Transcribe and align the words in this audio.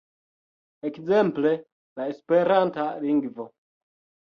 Ekzemple, 0.91 1.53
la 2.03 2.11
esperanta 2.17 2.91
lingvo. 3.09 3.51